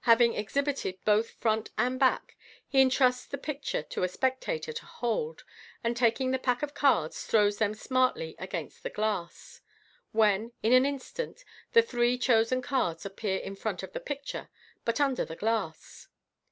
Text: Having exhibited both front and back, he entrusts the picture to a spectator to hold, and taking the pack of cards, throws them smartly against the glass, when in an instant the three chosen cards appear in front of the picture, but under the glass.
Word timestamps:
Having 0.00 0.34
exhibited 0.34 0.98
both 1.04 1.30
front 1.40 1.70
and 1.78 1.96
back, 2.00 2.36
he 2.66 2.80
entrusts 2.80 3.24
the 3.24 3.38
picture 3.38 3.84
to 3.84 4.02
a 4.02 4.08
spectator 4.08 4.72
to 4.72 4.84
hold, 4.84 5.44
and 5.84 5.96
taking 5.96 6.32
the 6.32 6.40
pack 6.40 6.64
of 6.64 6.74
cards, 6.74 7.22
throws 7.24 7.58
them 7.58 7.72
smartly 7.72 8.34
against 8.40 8.82
the 8.82 8.90
glass, 8.90 9.60
when 10.10 10.50
in 10.60 10.72
an 10.72 10.84
instant 10.84 11.44
the 11.70 11.82
three 11.82 12.18
chosen 12.18 12.62
cards 12.62 13.06
appear 13.06 13.36
in 13.38 13.54
front 13.54 13.84
of 13.84 13.92
the 13.92 14.00
picture, 14.00 14.48
but 14.84 15.00
under 15.00 15.24
the 15.24 15.36
glass. 15.36 16.08